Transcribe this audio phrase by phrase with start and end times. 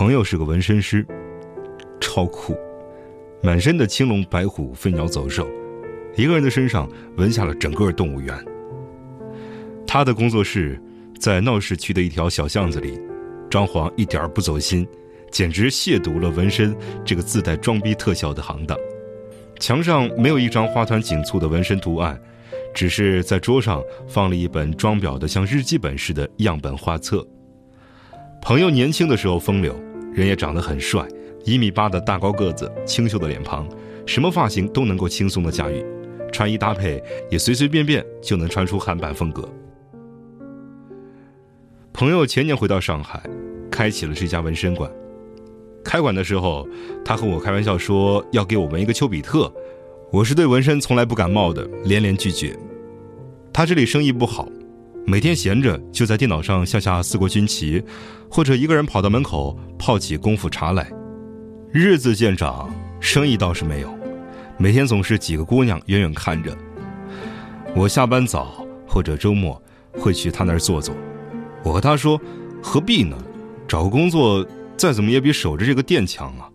[0.00, 1.06] 朋友是个纹身师，
[2.00, 2.56] 超酷，
[3.42, 5.46] 满身的青龙白虎、飞鸟走兽，
[6.16, 6.88] 一个人的身上
[7.18, 8.34] 纹下了整个动物园。
[9.86, 10.80] 他的工作室
[11.18, 12.98] 在闹市区的一条小巷子里，
[13.50, 14.88] 装潢一点不走心，
[15.30, 16.74] 简直亵渎了纹身
[17.04, 18.78] 这个自带装逼特效的行当。
[19.58, 22.18] 墙上没有一张花团锦簇的纹身图案，
[22.74, 27.22] 只是在桌上放了一本装裱的像日记本似的样本画册。
[28.40, 29.78] 朋友年轻的时候风流，
[30.12, 31.06] 人也长得很帅，
[31.44, 33.68] 一米八的大高个子，清秀的脸庞，
[34.06, 35.84] 什么发型都能够轻松的驾驭，
[36.32, 39.48] 穿衣搭配也随随便便就能穿出韩版风格。
[41.92, 43.22] 朋友前年回到上海，
[43.70, 44.90] 开启了这家纹身馆。
[45.84, 46.66] 开馆的时候，
[47.04, 49.52] 他和我开玩笑说要给我纹一个丘比特，
[50.12, 52.56] 我是对纹身从来不感冒的，连连拒绝。
[53.52, 54.48] 他这里生意不好。
[55.06, 57.82] 每天闲着就在电脑上下下四国军旗，
[58.30, 60.88] 或者一个人跑到门口泡起功夫茶来。
[61.72, 62.70] 日子渐长，
[63.00, 63.92] 生意倒是没有，
[64.56, 66.56] 每天总是几个姑娘远远看着。
[67.74, 69.60] 我下班早或者周末
[69.92, 70.94] 会去他那儿坐坐。
[71.64, 72.20] 我和他说
[72.62, 73.16] ：“何必呢？
[73.66, 76.48] 找个工作再怎么也比守着这个店强啊。”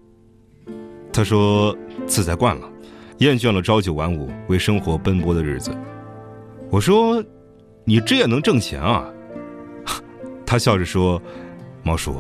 [1.12, 1.76] 他说
[2.08, 2.70] ：“自在惯了，
[3.18, 5.76] 厌倦了朝九晚五为生活奔波的日子。”
[6.72, 7.22] 我说。
[7.88, 9.08] 你这也能挣钱啊？
[10.44, 11.22] 他笑着说
[11.84, 12.20] ：“毛叔，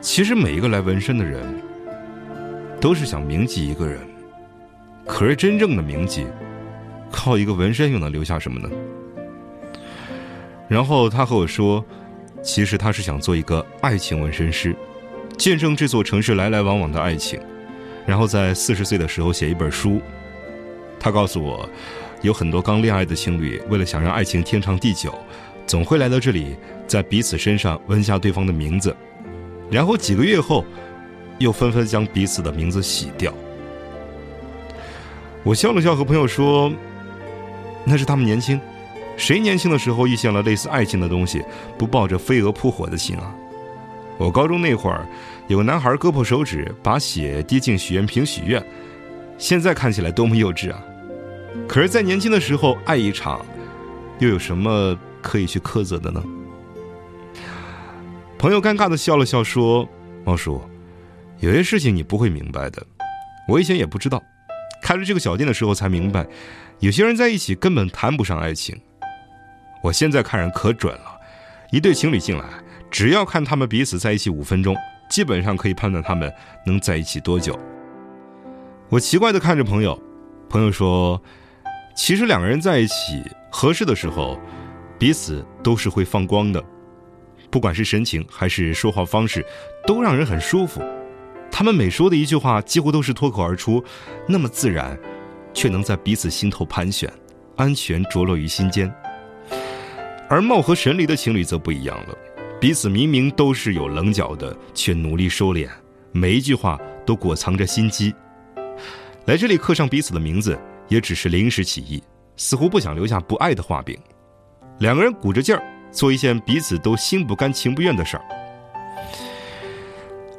[0.00, 1.44] 其实每一个来纹身的人，
[2.80, 3.98] 都是想铭记一个人。
[5.04, 6.24] 可是真正的铭记，
[7.10, 8.70] 靠一个纹身又能留下什么呢？”
[10.68, 11.84] 然后他和我说
[12.42, 14.74] ：“其实他是想做一个爱情纹身师，
[15.36, 17.40] 见证这座城市来来往往的爱情，
[18.06, 20.00] 然后在四十岁的时候写一本书。”
[21.00, 21.68] 他告诉我。
[22.22, 25.14] 有很多刚恋爱的情侣，为了想让爱情天长地久，
[25.66, 28.96] 总会来到这里，在彼此身上纹下对方的名字，
[29.70, 30.64] 然后几个月后，
[31.38, 33.32] 又纷纷将彼此的名字洗掉。
[35.44, 36.72] 我笑了笑，和朋友说
[37.84, 38.60] ：“那是他们年轻，
[39.16, 41.44] 谁年轻的时候遇见了类似爱情的东西，
[41.78, 43.32] 不抱着飞蛾扑火的心啊？”
[44.18, 45.06] 我高中那会儿，
[45.46, 48.64] 有个男孩割破手指，把血滴进许愿瓶许愿，
[49.36, 50.82] 现在看起来多么幼稚啊！
[51.68, 53.44] 可是，在年轻的时候爱一场，
[54.18, 56.24] 又有什么可以去苛责的呢？
[58.38, 59.86] 朋友尴尬的笑了笑，说
[60.24, 60.60] ：“猫叔，
[61.40, 62.82] 有些事情你不会明白的，
[63.46, 64.22] 我以前也不知道。
[64.80, 66.26] 开了这个小店的时候才明白，
[66.78, 68.80] 有些人在一起根本谈不上爱情。
[69.82, 71.20] 我现在看人可准了，
[71.72, 72.44] 一对情侣进来，
[72.90, 74.74] 只要看他们彼此在一起五分钟，
[75.10, 76.32] 基本上可以判断他们
[76.64, 77.58] 能在一起多久。”
[78.88, 80.00] 我奇怪的看着朋友，
[80.48, 81.20] 朋友说。
[81.96, 84.38] 其实两个人在一起合适的时候，
[84.98, 86.62] 彼此都是会放光的，
[87.50, 89.44] 不管是神情还是说话方式，
[89.86, 90.82] 都让人很舒服。
[91.50, 93.82] 他们每说的一句话几乎都是脱口而出，
[94.28, 94.96] 那么自然，
[95.54, 97.10] 却能在彼此心头盘旋，
[97.56, 98.92] 安全着落于心间。
[100.28, 102.14] 而貌合神离的情侣则不一样了，
[102.60, 105.66] 彼此明明都是有棱角的，却努力收敛，
[106.12, 108.14] 每一句话都裹藏着心机。
[109.24, 110.56] 来这里刻上彼此的名字。
[110.88, 112.02] 也只是临时起意，
[112.36, 113.98] 似乎不想留下不爱的画饼。
[114.78, 118.24] 两个人鼓着劲儿做一件彼此都心不甘情不愿的事儿。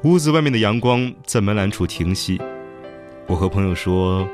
[0.04, 2.40] 屋子外面的阳光在门栏处停息。
[3.26, 4.26] 我和朋友说：“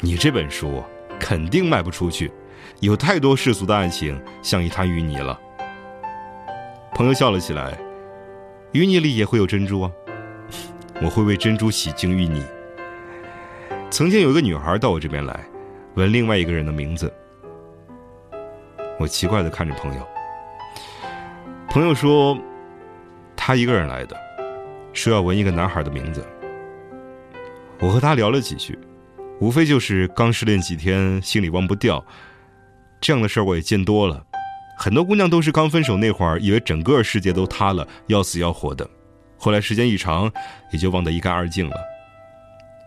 [0.00, 0.82] 你这本书
[1.20, 2.32] 肯定卖不出去，
[2.80, 5.38] 有太多世俗的爱情像一滩淤泥了。”
[6.94, 7.78] 朋友笑了起来
[8.72, 9.92] ：“淤泥里也会有珍珠啊，
[11.02, 12.42] 我会为珍珠洗净淤泥。”
[13.88, 15.44] 曾经有一个女孩到我这边来，
[15.94, 17.12] 问另外一个人的名字。
[18.98, 20.06] 我奇怪的看着朋友，
[21.68, 22.36] 朋友说，
[23.36, 24.16] 他一个人来的，
[24.92, 26.26] 说要闻一个男孩的名字。
[27.78, 28.78] 我和他聊了几句，
[29.38, 32.04] 无非就是刚失恋几天，心里忘不掉。
[33.00, 34.24] 这样的事儿我也见多了，
[34.78, 38.88] 很多姑娘都是刚分手那会儿，以为整个世界都塌了，要死要活的，
[39.38, 40.30] 后来时间一长，
[40.72, 41.76] 也就忘得一干二净了。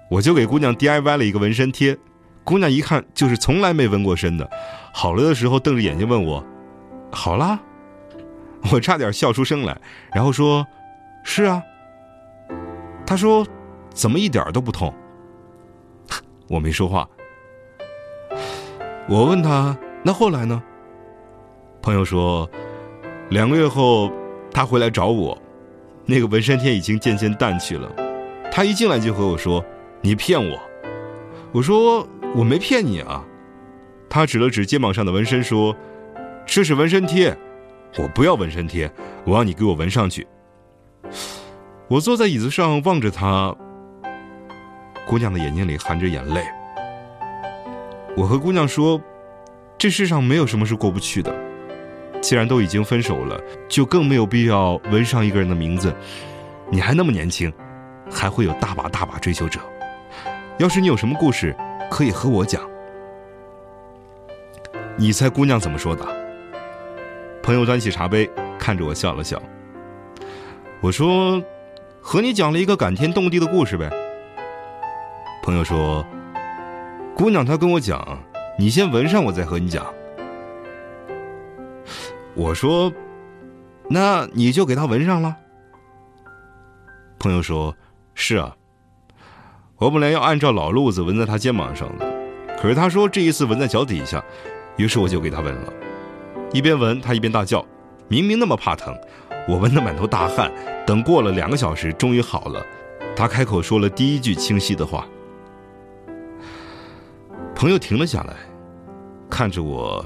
[0.09, 1.95] 我就给姑娘 DIY 了一个纹身贴，
[2.43, 4.49] 姑娘一看就是从来没纹过身的，
[4.91, 6.43] 好了的时候瞪着眼睛问我
[7.11, 7.59] ：“好啦？”
[8.73, 9.79] 我差点笑出声来，
[10.11, 10.65] 然后说
[11.23, 11.61] ：“是啊。”
[13.05, 13.45] 她说
[13.93, 14.91] ：“怎么一点都不痛？”
[16.49, 17.07] 我没说话。
[19.07, 20.61] 我问他：“那后来呢？”
[21.81, 22.49] 朋友说
[23.29, 24.11] ：“两个月后，
[24.51, 25.39] 他回来找我，
[26.05, 27.91] 那个纹身贴已经渐渐淡去了。
[28.51, 29.63] 他一进来就和我说。”
[30.01, 30.59] 你骗我！
[31.51, 33.23] 我说我没骗你啊。
[34.09, 35.75] 他指了指肩膀上的纹身，说
[36.45, 37.37] ：“这是纹身贴，
[37.97, 38.91] 我不要纹身贴，
[39.23, 40.27] 我要你给我纹上去，
[41.87, 43.55] 我坐在椅子上望着她，
[45.05, 46.43] 姑娘的眼睛里含着眼泪。
[48.17, 48.99] 我和姑娘说
[49.77, 51.31] ：“这世上没有什么是过不去的，
[52.19, 55.93] 既然都已经分手了，就更没有必要纹上一个人的名字。
[56.71, 57.53] 你还那么年轻，
[58.09, 59.59] 还会有大把大把追求者。
[60.59, 61.55] 要是你有什么故事，
[61.89, 62.61] 可以和我讲。”
[64.95, 66.05] 你猜姑娘怎么说的？
[67.41, 68.29] 朋友端起茶杯，
[68.59, 69.41] 看着我笑了笑。
[70.81, 71.41] 我说
[72.01, 73.89] ：“和你讲了一个感天动地的故事呗。”
[75.41, 76.05] 朋友说。
[77.15, 78.23] 姑娘，她跟我讲
[78.57, 79.85] ：“你先闻上，我再和你讲。”
[82.33, 82.89] 我说
[83.89, 85.35] ：“那你就给她闻上了。”
[87.19, 87.75] 朋友说
[88.15, 88.55] ：“是啊，
[89.79, 92.05] 我本来要按照老路子纹在他肩膀上的，
[92.61, 94.21] 可是他说这一次纹在脚底下，
[94.75, 95.73] 于是我就给他纹了。
[96.51, 97.65] 一边纹，他一边大叫
[98.09, 98.93] ：‘明明那么怕疼！’
[99.47, 100.51] 我纹得满头大汗。
[100.85, 102.61] 等过了两个小时，终于好了，
[103.15, 105.07] 他开口说了第一句清晰的话。”
[107.55, 108.35] 朋友停了下来，
[109.29, 110.05] 看着我，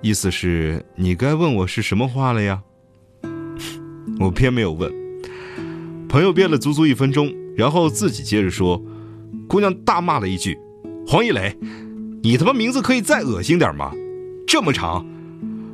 [0.00, 2.62] 意思是你该问我是什么话了呀？
[4.18, 4.90] 我偏没有问。
[6.08, 8.82] 朋友憋了足足一分钟，然后自己接着说
[9.50, 10.56] ：“姑娘大骂了一句，
[11.08, 11.56] 黄一磊，
[12.22, 13.90] 你他妈名字可以再恶心点吗？
[14.46, 15.04] 这么长，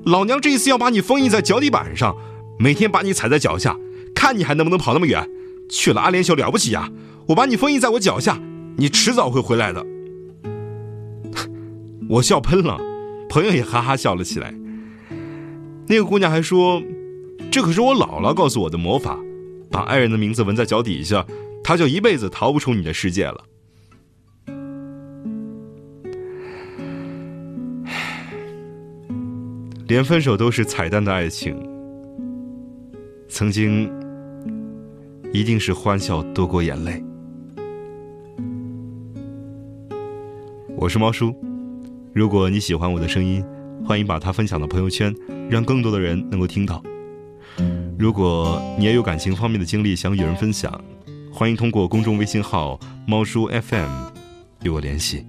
[0.07, 2.17] 老娘这一次要把你封印在脚底板上，
[2.59, 3.77] 每天把你踩在脚下，
[4.15, 5.29] 看你还能不能跑那么远。
[5.69, 6.91] 去了阿联酋了不起呀？
[7.27, 8.41] 我把你封印在我脚下，
[8.79, 9.85] 你迟早会回来的。
[12.09, 12.81] ”我笑喷了，
[13.29, 14.55] 朋友也哈哈笑了起来。
[15.87, 16.83] 那个姑娘还说
[17.53, 19.19] ：“这可是我姥姥告诉我的魔法，
[19.71, 21.27] 把爱人的名字纹在脚底下，
[21.63, 23.45] 他就一辈子逃不出你的世界了。”
[29.89, 31.57] 连分手都是彩蛋的爱情，
[33.29, 33.89] 曾经
[35.33, 37.01] 一定是欢笑多过眼泪。
[40.77, 41.33] 我是猫叔。
[42.13, 43.45] 如果你喜欢我的声音，
[43.85, 45.15] 欢迎把它分享到朋友圈，
[45.49, 46.83] 让更多的人能够听到。
[47.97, 50.83] 如果你也有感情方面的经历想与人分享，
[51.33, 53.89] 欢迎通过公众微信号“猫叔 FM”
[54.65, 55.25] 与我联系。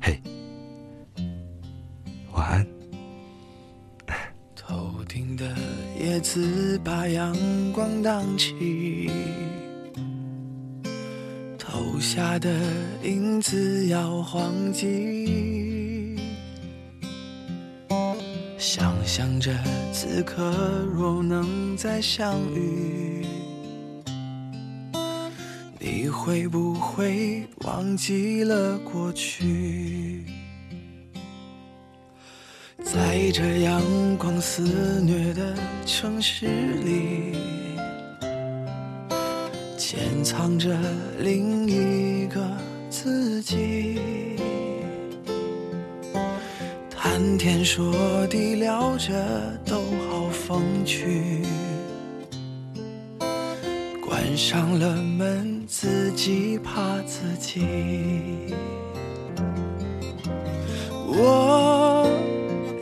[0.00, 0.18] 嘿，
[6.08, 7.36] 叶子把阳
[7.70, 9.10] 光荡起。
[11.58, 12.48] 投下的
[13.02, 16.16] 影子摇晃起，
[18.56, 19.52] 想象着
[19.92, 20.50] 此刻
[20.90, 23.26] 若能再相遇，
[25.78, 30.24] 你会不会忘记了过去？
[32.90, 33.82] 在这阳
[34.16, 34.62] 光肆
[35.02, 35.54] 虐的
[35.84, 37.36] 城市里。
[39.76, 40.74] 潜藏着
[41.18, 42.40] 另一个
[42.88, 44.00] 自己，
[46.90, 49.12] 谈天说地聊着
[49.66, 51.42] 都好风趣，
[54.02, 57.66] 关上了门自己怕自己。
[61.10, 61.77] 我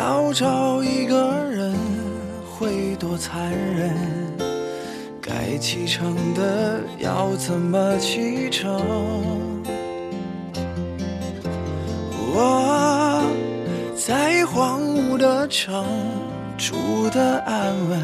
[0.00, 1.74] 要找一个人，
[2.50, 3.94] 会多残忍？
[5.20, 8.80] 该启程的要怎么启程？
[12.32, 13.22] 我
[13.94, 15.84] 在荒芜的城
[16.56, 18.00] 住的安稳，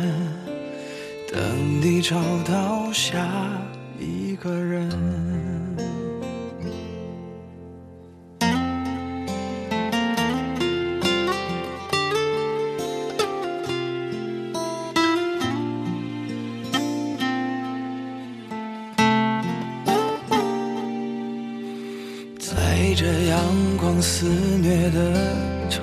[1.33, 3.26] 等你找到下
[3.99, 5.46] 一个人。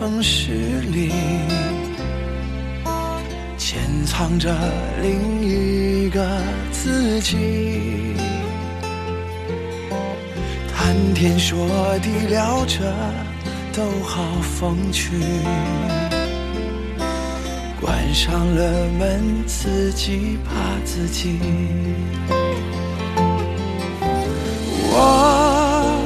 [0.04, 0.52] 城市
[0.92, 1.14] 里，
[3.58, 4.54] 潜藏着
[5.02, 6.28] 另一个
[6.74, 7.38] 自己。
[10.76, 11.58] 谈天说
[12.00, 12.82] 地聊着
[13.72, 15.22] 都好风趣，
[17.80, 21.40] 关上了门，自己怕自己。
[24.92, 25.98] 我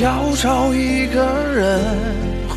[0.00, 1.80] 要找一个人，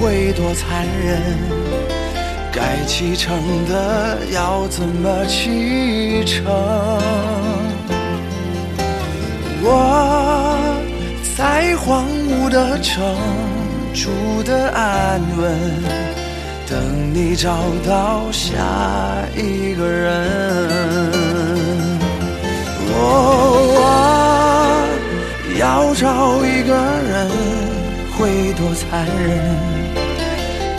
[0.00, 1.20] 会多残忍？
[2.50, 3.36] 该启程
[3.68, 6.50] 的要怎么启程？
[9.62, 10.56] 我
[11.36, 13.04] 在荒芜的城
[13.92, 14.08] 住
[14.42, 15.54] 的安稳，
[16.66, 18.56] 等你找到下
[19.36, 20.26] 一个人。
[22.88, 22.96] 我
[25.58, 26.74] 要找一个
[27.06, 27.28] 人，
[28.16, 29.79] 会多残忍？